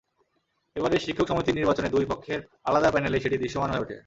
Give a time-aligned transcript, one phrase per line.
[0.75, 3.95] এবারের শিক্ষক সমিতির নির্বাচনে দুই পক্ষের আলাদা প্যানেলেই সেটি দৃশ্যমান হয়ে ওঠে।